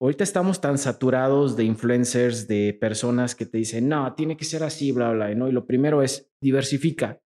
[0.01, 4.63] ahorita estamos tan saturados de influencers, de personas que te dicen, no, tiene que ser
[4.63, 5.47] así, bla, bla, ¿no?
[5.47, 7.21] Y lo primero es diversifica,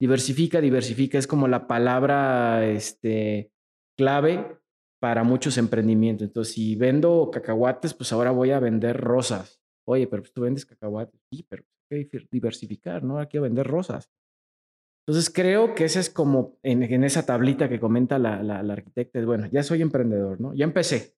[0.00, 3.52] diversifica, diversifica, es como la palabra este,
[3.96, 4.58] clave
[5.00, 6.26] para muchos emprendimientos.
[6.26, 9.60] Entonces, si vendo cacahuates, pues ahora voy a vender rosas.
[9.86, 11.20] Oye, pero pues, tú vendes cacahuates.
[11.30, 13.18] Sí, pero hay que diversificar, ¿no?
[13.18, 14.10] Aquí a vender rosas.
[15.10, 19.20] Entonces, creo que ese es como en, esa tablita que comenta la, la, la arquitecta,
[19.24, 20.54] bueno, ya soy emprendedor, ¿no?
[20.54, 21.16] Ya empecé.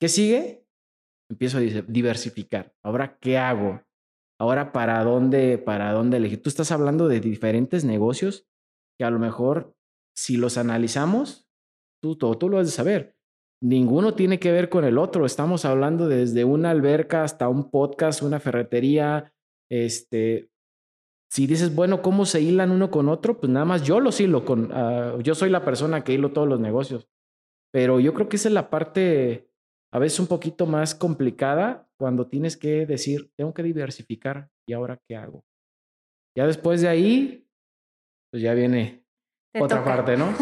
[0.00, 0.64] ¿Qué sigue?
[1.30, 2.74] Empiezo a diversificar.
[2.82, 3.82] Ahora, ¿qué hago?
[4.40, 6.42] Ahora, ¿para dónde, para dónde elegir?
[6.42, 8.48] Tú estás hablando de diferentes negocios
[8.98, 9.76] que a lo mejor,
[10.16, 11.46] si los analizamos,
[12.02, 13.16] tú, todo, tú lo has de saber
[13.62, 15.26] ninguno tiene que ver con el otro.
[15.26, 19.32] Estamos hablando desde una alberca hasta un podcast, una ferretería.
[19.70, 20.50] Este,
[21.30, 23.38] si dices, bueno, ¿cómo se hilan uno con otro?
[23.38, 26.48] Pues nada más yo los hilo con, uh, yo soy la persona que hilo todos
[26.48, 27.08] los negocios.
[27.72, 29.50] Pero yo creo que esa es la parte
[29.92, 35.00] a veces un poquito más complicada cuando tienes que decir, tengo que diversificar y ahora
[35.08, 35.44] qué hago.
[36.36, 37.48] Ya después de ahí,
[38.30, 39.04] pues ya viene
[39.52, 39.96] Te otra toca.
[39.96, 40.26] parte, ¿no?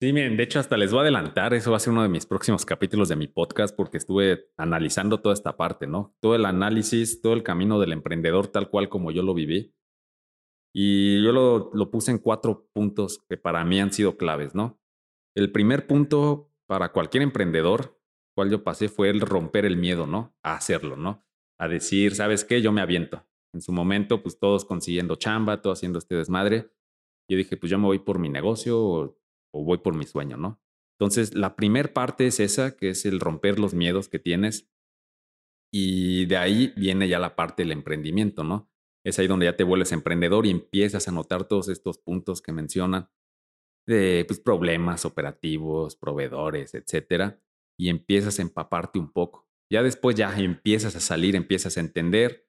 [0.00, 2.08] Sí, miren, de hecho hasta les voy a adelantar, eso va a ser uno de
[2.08, 6.14] mis próximos capítulos de mi podcast porque estuve analizando toda esta parte, ¿no?
[6.20, 9.74] Todo el análisis, todo el camino del emprendedor tal cual como yo lo viví.
[10.72, 14.80] Y yo lo, lo puse en cuatro puntos que para mí han sido claves, ¿no?
[15.34, 18.00] El primer punto para cualquier emprendedor,
[18.36, 20.32] cual yo pasé, fue el romper el miedo, ¿no?
[20.44, 21.26] A hacerlo, ¿no?
[21.58, 22.62] A decir, ¿sabes qué?
[22.62, 23.26] Yo me aviento.
[23.52, 26.70] En su momento, pues todos consiguiendo chamba, todos haciendo este desmadre.
[27.28, 29.17] Yo dije, pues yo me voy por mi negocio,
[29.52, 30.60] o voy por mi sueño, ¿no?
[30.98, 34.68] Entonces, la primer parte es esa, que es el romper los miedos que tienes.
[35.72, 38.70] Y de ahí viene ya la parte del emprendimiento, ¿no?
[39.04, 42.52] Es ahí donde ya te vuelves emprendedor y empiezas a notar todos estos puntos que
[42.52, 43.10] mencionan
[43.86, 47.40] de pues, problemas operativos, proveedores, etcétera,
[47.78, 49.48] y empiezas a empaparte un poco.
[49.70, 52.48] Ya después ya empiezas a salir, empiezas a entender,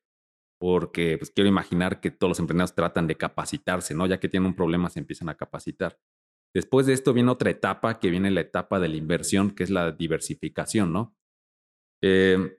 [0.59, 4.07] porque pues quiero imaginar que todos los emprendedores tratan de capacitarse, ¿no?
[4.07, 5.99] Ya que tienen un problema se empiezan a capacitar.
[6.53, 9.69] Después de esto viene otra etapa, que viene la etapa de la inversión, que es
[9.69, 11.15] la diversificación, ¿no?
[12.01, 12.57] Eh,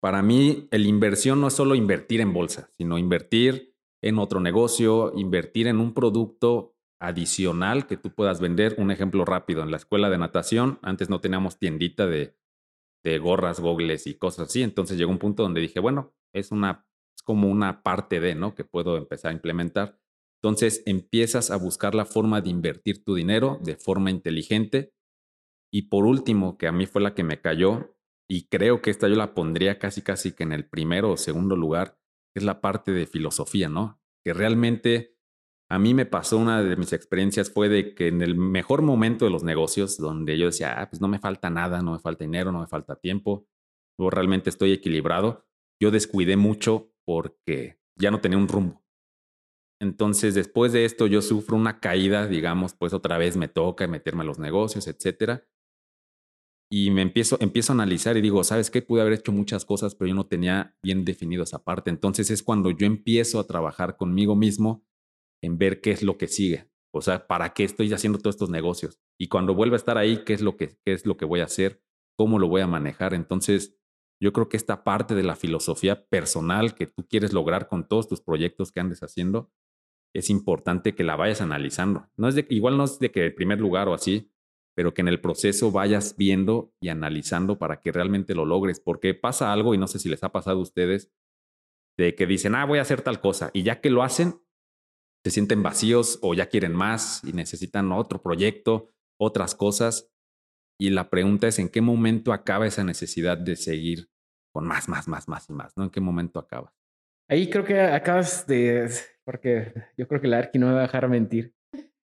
[0.00, 5.12] para mí, la inversión no es solo invertir en bolsa, sino invertir en otro negocio,
[5.16, 8.74] invertir en un producto adicional que tú puedas vender.
[8.78, 12.36] Un ejemplo rápido, en la escuela de natación, antes no teníamos tiendita de,
[13.04, 14.62] de gorras, gogles y cosas así.
[14.62, 18.54] Entonces llegó un punto donde dije, bueno, es, una, es como una parte de, ¿no?
[18.54, 20.00] Que puedo empezar a implementar.
[20.42, 24.92] Entonces empiezas a buscar la forma de invertir tu dinero de forma inteligente.
[25.72, 27.96] Y por último, que a mí fue la que me cayó,
[28.28, 31.54] y creo que esta yo la pondría casi casi que en el primero o segundo
[31.54, 31.98] lugar,
[32.34, 34.00] es la parte de filosofía, ¿no?
[34.24, 35.16] Que realmente
[35.70, 39.24] a mí me pasó una de mis experiencias fue de que en el mejor momento
[39.24, 42.24] de los negocios, donde yo decía, ah, pues no me falta nada, no me falta
[42.24, 43.46] dinero, no me falta tiempo,
[43.98, 45.46] yo realmente estoy equilibrado,
[45.80, 48.81] yo descuidé mucho porque ya no tenía un rumbo.
[49.82, 54.22] Entonces, después de esto, yo sufro una caída, digamos, pues otra vez me toca meterme
[54.22, 55.44] a los negocios, etcétera.
[56.70, 58.80] Y me empiezo, empiezo a analizar y digo, ¿sabes qué?
[58.80, 61.90] Pude haber hecho muchas cosas, pero yo no tenía bien definido esa parte.
[61.90, 64.86] Entonces es cuando yo empiezo a trabajar conmigo mismo
[65.42, 66.70] en ver qué es lo que sigue.
[66.94, 69.00] O sea, ¿para qué estoy haciendo todos estos negocios?
[69.18, 71.40] Y cuando vuelva a estar ahí, ¿qué es lo que, qué es lo que voy
[71.40, 71.82] a hacer?
[72.16, 73.14] ¿Cómo lo voy a manejar?
[73.14, 73.76] Entonces,
[74.22, 78.06] yo creo que esta parte de la filosofía personal que tú quieres lograr con todos
[78.06, 79.50] tus proyectos que andes haciendo,
[80.14, 82.08] es importante que la vayas analizando.
[82.16, 84.30] No es de, igual no es de que el primer lugar o así,
[84.74, 89.14] pero que en el proceso vayas viendo y analizando para que realmente lo logres, porque
[89.14, 91.10] pasa algo, y no sé si les ha pasado a ustedes,
[91.98, 94.40] de que dicen, ah, voy a hacer tal cosa, y ya que lo hacen,
[95.24, 100.10] se sienten vacíos o ya quieren más y necesitan otro proyecto, otras cosas.
[100.80, 104.10] Y la pregunta es, ¿en qué momento acaba esa necesidad de seguir
[104.52, 105.76] con más, más, más, más y más?
[105.76, 105.84] ¿no?
[105.84, 106.74] ¿En qué momento acaba?
[107.28, 108.90] Ahí creo que acabas de
[109.24, 111.54] porque yo creo que la Arqui no me va a dejar mentir.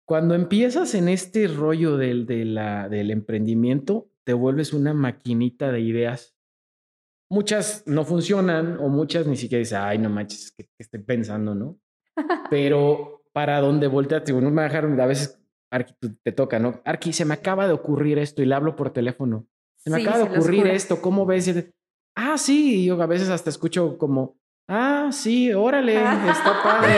[0.05, 6.35] cuando empiezas en este rollo del, del emprendimiento, te vuelves una maquinita de ideas.
[7.29, 11.79] Muchas no funcionan o muchas ni siquiera dices, ay, no manches, que, estoy pensando, ¿no?
[12.49, 15.41] Pero para donde volteate, uno me dejaron, a veces
[15.71, 16.81] Arqui, te toca, ¿no?
[16.85, 19.47] Arqui, se me acaba de ocurrir esto y le hablo por teléfono.
[19.77, 21.71] Se me acaba de ocurrir esto, ¿cómo ves?
[22.15, 26.95] ah, sí, y yo a veces hasta escucho como, ah, sí, órale, está padre.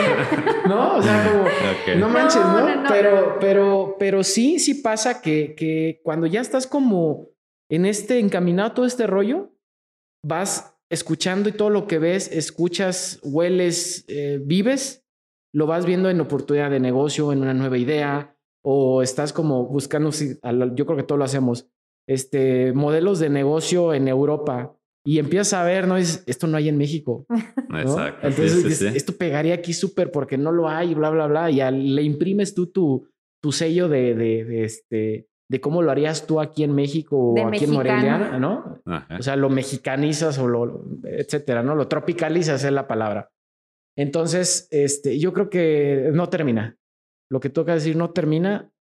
[0.68, 0.98] ¿No?
[0.98, 2.84] O sea, como, no manches, ¿no?
[2.88, 7.30] Pero, pero, pero sí, sí pasa que, que cuando ya estás como
[7.70, 9.52] en este encaminado todo este rollo,
[10.24, 15.06] vas escuchando y todo lo que ves, escuchas, hueles, eh, vives,
[15.54, 20.12] lo vas viendo en oportunidad de negocio, en una nueva idea, o estás como buscando,
[20.12, 21.70] yo creo que todos lo hacemos,
[22.08, 24.78] este, modelos de negocio en Europa
[25.08, 25.96] y empiezas a ver, ¿no?
[25.96, 27.26] Es, esto no hay en México.
[27.74, 28.28] Exacto.
[28.28, 31.50] Entonces, esto pegaría aquí súper porque no lo hay, bla, bla, bla.
[31.50, 33.08] Y le imprimes tú tu,
[33.42, 37.64] tu sello de, de, este, de cómo lo harías tú aquí en México o aquí
[37.64, 38.82] en Morelia, ¿no?
[39.18, 41.74] O sea, lo mexicanizas o lo, etcétera, ¿no?
[41.74, 43.32] Lo tropicalizas es la palabra.
[43.98, 46.78] Entonces, este, yo creo que no termina.
[47.32, 48.74] Lo que toca decir no termina.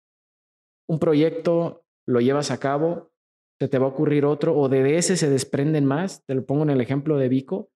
[0.88, 3.12] Un proyecto lo llevas a cabo,
[3.58, 6.24] se te va a ocurrir otro, o de ese se desprenden más.
[6.26, 7.70] Te lo pongo en el ejemplo de Vico.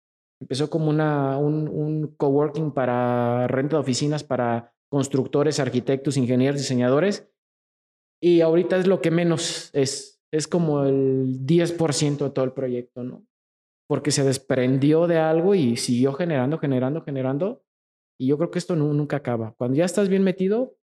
[0.41, 7.29] Empezó como una, un, un coworking para renta de oficinas para constructores, arquitectos, ingenieros, diseñadores.
[8.21, 10.15] Y ahorita es lo que menos es.
[10.31, 13.25] Es como el 10% de todo el proyecto, ¿no?
[13.87, 17.63] Porque se desprendió de algo y siguió generando, generando, generando.
[18.19, 19.53] Y yo creo que esto nunca acaba.
[19.57, 20.75] Cuando ya estás bien metido,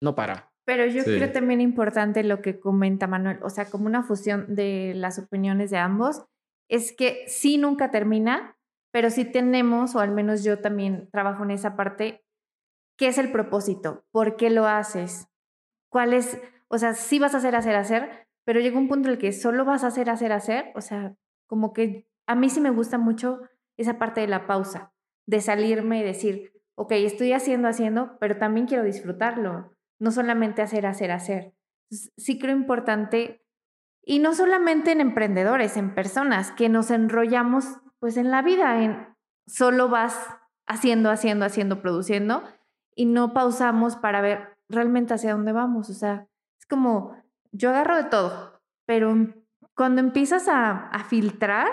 [0.00, 0.53] no para.
[0.64, 4.92] Pero yo creo también importante lo que comenta Manuel, o sea, como una fusión de
[4.94, 6.24] las opiniones de ambos,
[6.70, 8.56] es que sí nunca termina,
[8.90, 12.24] pero sí tenemos, o al menos yo también trabajo en esa parte,
[12.96, 14.04] ¿qué es el propósito?
[14.10, 15.28] ¿Por qué lo haces?
[15.90, 16.40] ¿Cuál es?
[16.68, 19.32] O sea, sí vas a hacer, hacer, hacer, pero llega un punto en el que
[19.32, 21.14] solo vas a hacer, hacer, hacer, o sea,
[21.46, 23.42] como que a mí sí me gusta mucho
[23.76, 24.94] esa parte de la pausa,
[25.26, 30.86] de salirme y decir, ok, estoy haciendo, haciendo, pero también quiero disfrutarlo no solamente hacer,
[30.86, 31.54] hacer, hacer.
[31.90, 33.44] sí creo importante,
[34.02, 39.08] y no solamente en emprendedores, en personas, que nos enrollamos pues en la vida, en
[39.46, 40.28] solo vas
[40.66, 42.44] haciendo, haciendo, haciendo, produciendo,
[42.94, 45.88] y no pausamos para ver realmente hacia dónde vamos.
[45.90, 46.26] O sea,
[46.58, 47.16] es como,
[47.52, 49.14] yo agarro de todo, pero
[49.74, 51.68] cuando empiezas a, a filtrar,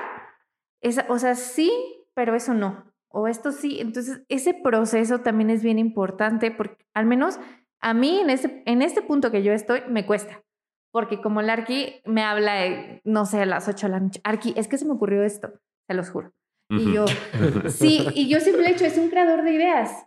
[0.80, 1.72] esa, o sea, sí,
[2.14, 7.06] pero eso no, o esto sí, entonces ese proceso también es bien importante, porque al
[7.06, 7.40] menos
[7.82, 10.44] a mí en este, en este punto que yo estoy me cuesta,
[10.92, 14.54] porque como el Arqui me habla, no sé, a las 8 de la noche, Arqui,
[14.56, 15.52] es que se me ocurrió esto,
[15.88, 16.32] se los juro.
[16.70, 17.06] Y yo,
[17.68, 20.06] sí, y yo siempre he hecho, es un creador de ideas,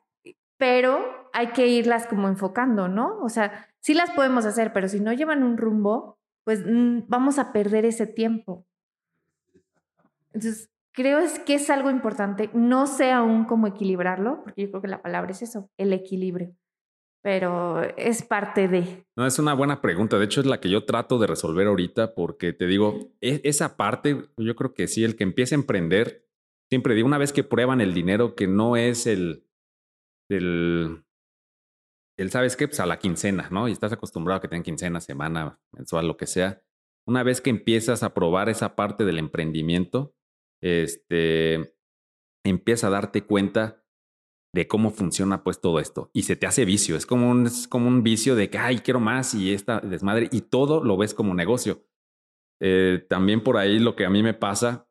[0.57, 3.19] pero hay que irlas como enfocando, ¿no?
[3.23, 7.39] O sea, sí las podemos hacer, pero si no llevan un rumbo, pues mm, vamos
[7.39, 8.65] a perder ese tiempo.
[10.33, 12.49] Entonces, creo es que es algo importante.
[12.55, 16.55] No sé aún cómo equilibrarlo, porque yo creo que la palabra es eso, el equilibrio
[17.25, 19.07] pero es parte de.
[19.17, 20.19] No, es una buena pregunta.
[20.19, 23.79] De hecho, es la que yo trato de resolver ahorita porque te digo, e, esa
[23.79, 26.29] parte, yo creo que sí, el que empieza a emprender,
[26.69, 29.49] siempre digo, una vez que prueban el dinero, que no es el,
[30.29, 31.03] el,
[32.19, 32.69] el ¿sabes qué?
[32.69, 33.69] Pues a la quincena, ¿no?
[33.69, 36.63] Y estás acostumbrado a que tengan quincena, semana, mensual, lo que sea.
[37.07, 40.15] Una vez que empiezas a probar esa parte del emprendimiento,
[40.63, 41.75] este,
[42.45, 43.83] empieza a darte cuenta
[44.55, 47.67] de cómo funciona pues todo esto y se te hace vicio, es como un, es
[47.67, 51.13] como un vicio de que, ay, quiero más y esta desmadre y todo lo ves
[51.13, 51.85] como negocio.
[52.63, 54.89] Eh, también por ahí lo que a mí me pasa,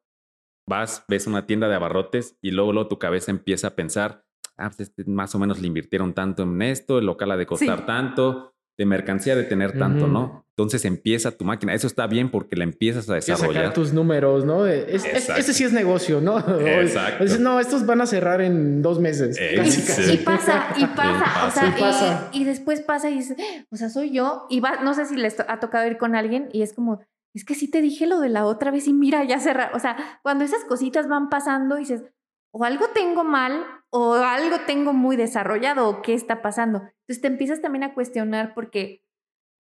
[0.68, 4.26] vas, ves una tienda de abarrotes y luego, luego tu cabeza empieza a pensar,
[4.58, 7.46] ah, pues este más o menos le invirtieron tanto en esto, el local ha de
[7.46, 10.43] costar tanto, de mercancía de tener tanto, ¿no?
[10.56, 11.74] Entonces empieza tu máquina.
[11.74, 13.54] Eso está bien porque la empiezas a desarrollar.
[13.54, 14.68] sacar tus números, ¿no?
[14.68, 16.38] Es, ese sí es negocio, ¿no?
[16.68, 17.26] Exacto.
[17.40, 19.40] no, estos van a cerrar en dos meses.
[19.42, 21.48] Y pasa, y pasa.
[21.48, 23.38] O sea, y, después pasa y dices,
[23.72, 24.46] o sea, soy yo.
[24.48, 27.02] Y va, no sé si les ha tocado ir con alguien y es como,
[27.34, 29.76] es que sí te dije lo de la otra vez y mira, ya cerrar.
[29.76, 32.04] O sea, cuando esas cositas van pasando y dices,
[32.52, 36.84] o algo tengo mal o algo tengo muy desarrollado o qué está pasando.
[37.02, 39.03] Entonces te empiezas también a cuestionar porque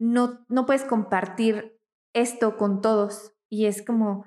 [0.03, 1.79] no, no puedes compartir
[2.13, 4.25] esto con todos y es como,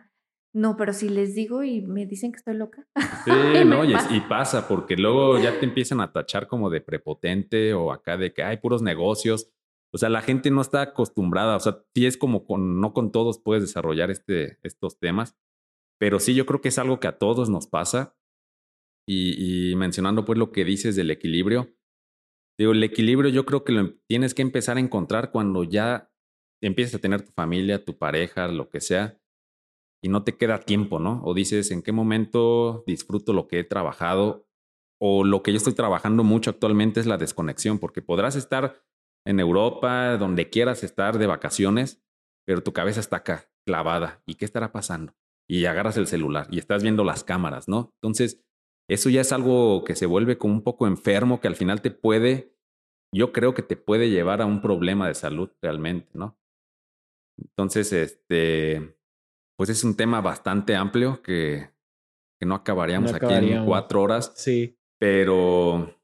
[0.55, 2.87] no, pero si les digo y me dicen que estoy loca.
[3.27, 7.75] Sí, no, y, y, pasa porque luego ya te empiezan a tachar como de prepotente
[7.75, 9.51] o acá de que hay puros negocios.
[9.93, 13.13] O sea, la gente no está acostumbrada, o sea, sí es como con, no con
[13.13, 15.37] todos puedes desarrollar este, estos temas,
[15.99, 18.17] pero sí yo creo que es algo que a todos nos pasa
[19.09, 21.76] y, mencionando pues lo que dices del equilibrio,
[22.59, 26.11] Digo, el equilibrio yo creo que lo em, tienes que empezar a encontrar cuando ya
[26.63, 29.21] empiezas a tener tu familia, tu pareja, lo que sea,
[30.03, 31.21] y no te queda tiempo, ¿no?
[31.25, 34.47] O dices, ¿en qué momento disfruto lo que he trabajado?
[35.01, 38.83] O lo que yo estoy trabajando mucho actualmente es la desconexión, porque podrás estar
[39.27, 42.03] en Europa, donde quieras estar de vacaciones,
[42.47, 44.23] pero tu cabeza está acá, clavada.
[44.27, 45.15] ¿Y qué estará pasando?
[45.49, 47.93] Y agarras el celular y estás viendo las cámaras, ¿no?
[48.01, 48.45] Entonces,
[48.89, 51.91] eso ya es algo que se vuelve como un poco enfermo, que al final te
[51.91, 52.55] puede,
[53.13, 56.39] yo creo que te puede llevar a un problema de salud realmente, ¿no?
[57.39, 58.97] Entonces, este,
[59.57, 61.71] pues es un tema bastante amplio que,
[62.41, 64.33] que no acabaríamos aquí en cuatro horas.
[64.37, 64.79] Sí.
[64.99, 65.95] Pero,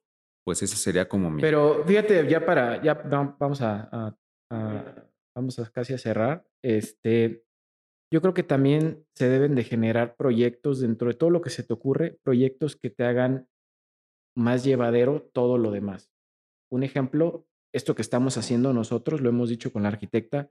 [0.45, 1.41] pues eso sería como mi.
[1.41, 2.95] Pero fíjate, ya para, ya
[3.39, 4.17] vamos a,
[4.51, 6.47] a, vamos a casi a cerrar.
[6.63, 7.47] Este,
[8.13, 11.63] yo creo que también se deben de generar proyectos dentro de todo lo que se
[11.63, 13.49] te ocurre, proyectos que te hagan
[14.37, 16.13] más llevadero todo lo demás.
[16.71, 20.51] Un ejemplo, esto que estamos haciendo nosotros, lo hemos dicho con la arquitecta,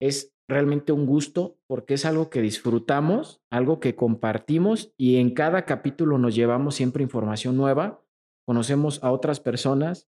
[0.00, 5.66] es realmente un gusto porque es algo que disfrutamos, algo que compartimos y en cada
[5.66, 8.02] capítulo nos llevamos siempre información nueva,
[8.46, 10.08] conocemos a otras personas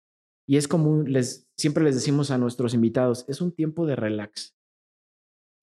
[0.47, 4.56] y es como les siempre les decimos a nuestros invitados, es un tiempo de relax.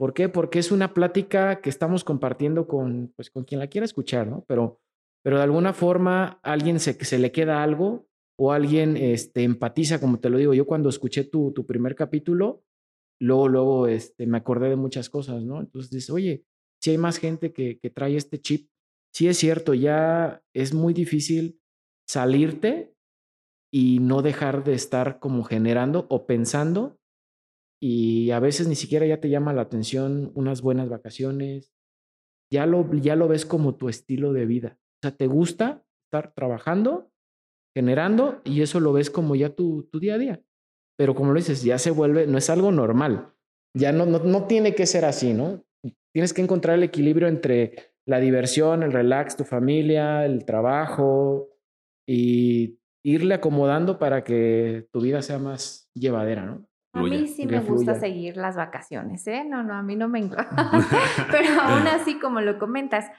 [0.03, 0.27] ¿Por qué?
[0.27, 4.43] Porque es una plática que estamos compartiendo con, pues, con quien la quiera escuchar, ¿no?
[4.49, 4.81] Pero,
[5.23, 8.05] pero de alguna forma alguien se, se le queda algo
[8.37, 10.53] o alguien este, empatiza, como te lo digo.
[10.53, 12.65] Yo cuando escuché tu, tu primer capítulo,
[13.17, 15.61] luego, luego este, me acordé de muchas cosas, ¿no?
[15.61, 16.43] Entonces dices, oye,
[16.81, 18.69] si hay más gente que, que trae este chip,
[19.13, 21.61] sí es cierto, ya es muy difícil
[22.09, 22.93] salirte
[23.71, 26.99] y no dejar de estar como generando o pensando
[27.85, 31.73] y a veces ni siquiera ya te llama la atención unas buenas vacaciones,
[32.49, 34.79] ya lo, ya lo ves como tu estilo de vida.
[34.79, 37.11] O sea, te gusta estar trabajando,
[37.75, 40.41] generando y eso lo ves como ya tu, tu día a día.
[40.97, 43.33] Pero como lo dices, ya se vuelve, no es algo normal.
[43.75, 45.65] Ya no, no, no tiene que ser así, ¿no?
[46.13, 51.49] Tienes que encontrar el equilibrio entre la diversión, el relax, tu familia, el trabajo
[52.07, 56.65] y irle acomodando para que tu vida sea más llevadera, ¿no?
[56.93, 59.43] A mí sí me gusta seguir las vacaciones, ¿eh?
[59.43, 60.21] No, no, a mí no me
[61.31, 63.09] Pero aún así, como lo comentas,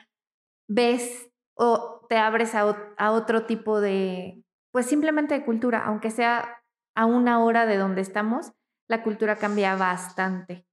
[0.68, 6.62] ves o te abres a, a, otro tipo de, pues simplemente de cultura, aunque sea
[6.94, 8.52] a una hora de donde estamos,
[8.88, 10.66] la cultura cambia bastante.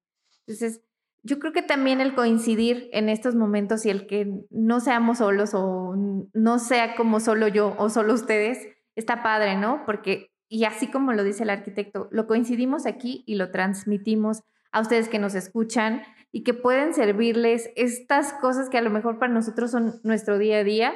[0.46, 0.82] Entonces,
[1.24, 5.52] yo creo que también el coincidir en estos momentos y el que no seamos solos
[5.54, 5.96] o
[6.34, 9.84] no sea como solo yo o solo ustedes, está padre, ¿no?
[9.86, 14.82] Porque y así como lo dice el arquitecto, lo coincidimos aquí y lo transmitimos a
[14.82, 16.02] ustedes que nos escuchan
[16.34, 20.58] y que pueden servirles estas cosas que a lo mejor para nosotros son nuestro día
[20.58, 20.94] a día,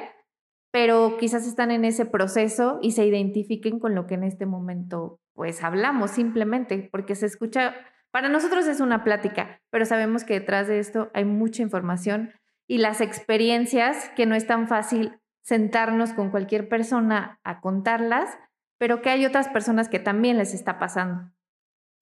[0.70, 5.20] pero quizás están en ese proceso y se identifiquen con lo que en este momento
[5.32, 7.74] pues hablamos simplemente, porque se escucha,
[8.10, 12.34] para nosotros es una plática, pero sabemos que detrás de esto hay mucha información
[12.68, 18.36] y las experiencias que no es tan fácil sentarnos con cualquier persona a contarlas,
[18.78, 21.32] pero que hay otras personas que también les está pasando.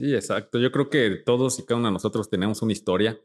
[0.01, 0.59] Sí, exacto.
[0.59, 3.21] Yo creo que todos y cada uno de nosotros tenemos una historia.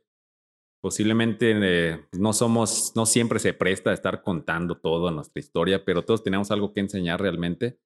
[0.82, 6.04] Posiblemente eh, no somos, no siempre se presta a estar contando toda nuestra historia, pero
[6.04, 7.80] todos tenemos algo que enseñar realmente.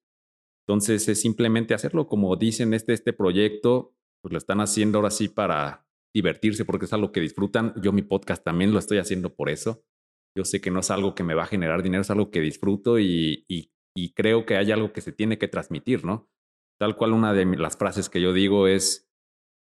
[0.66, 5.28] Entonces es simplemente hacerlo como dicen este, este proyecto, pues lo están haciendo ahora sí
[5.28, 7.74] para divertirse porque es algo que disfrutan.
[7.82, 9.84] Yo mi podcast también lo estoy haciendo por eso.
[10.36, 12.40] Yo sé que no es algo que me va a generar dinero, es algo que
[12.40, 16.28] disfruto y, y y creo que hay algo que se tiene que transmitir, ¿no?
[16.78, 19.08] Tal cual una de las frases que yo digo es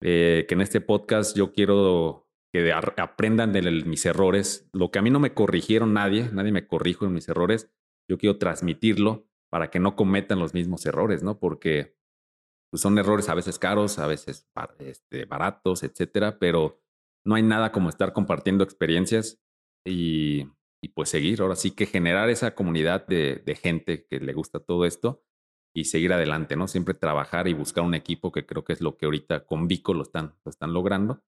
[0.02, 4.68] eh, que en este podcast yo quiero que aprendan de mis errores.
[4.72, 7.70] Lo que a mí no me corrigieron nadie, nadie me corrijo en mis errores,
[8.08, 11.38] yo quiero transmitirlo para que no cometan los mismos errores, ¿no?
[11.38, 11.96] Porque
[12.70, 16.80] pues, son errores a veces caros, a veces este, baratos, etcétera, pero
[17.24, 19.40] no hay nada como estar compartiendo experiencias
[19.84, 20.48] y
[20.82, 24.86] y pues seguir, ahora sí que generar esa comunidad de, gente que le gusta todo
[24.86, 25.22] esto
[25.74, 26.68] y seguir adelante, ¿no?
[26.68, 29.94] Siempre trabajar y buscar un equipo que creo que es lo que ahorita con Vico
[29.94, 31.22] lo están, lo están logrando.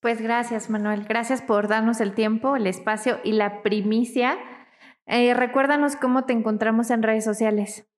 [0.00, 1.04] Pues gracias, Manuel.
[1.04, 4.38] Gracias por darnos el tiempo, el espacio y la primicia.
[5.06, 7.88] Eh, recuérdanos cómo te encontramos en redes sociales.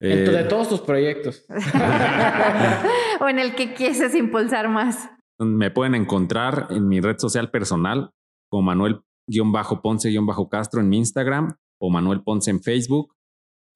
[0.00, 1.44] Eh, de todos tus proyectos.
[3.20, 5.10] o en el que quieres impulsar más.
[5.38, 8.10] Me pueden encontrar en mi red social personal
[8.48, 12.62] como Manuel guion bajo Ponce guion bajo Castro en mi Instagram o Manuel Ponce en
[12.62, 13.14] Facebook.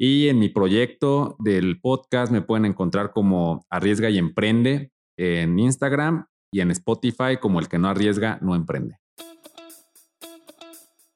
[0.00, 6.26] Y en mi proyecto del podcast me pueden encontrar como Arriesga y Emprende en Instagram
[6.52, 8.98] y en Spotify como el que no arriesga, no emprende.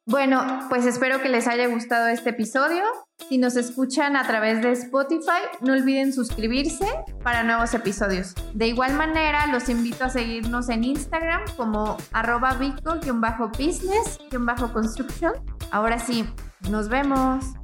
[0.04, 2.82] Bueno, pues espero que les haya gustado este episodio.
[3.28, 6.84] Si nos escuchan a través de Spotify, no olviden suscribirse
[7.22, 8.34] para nuevos episodios.
[8.52, 15.34] De igual manera, los invito a seguirnos en Instagram como arroba vico-business-construction.
[15.70, 16.24] Ahora sí,
[16.68, 17.61] nos vemos.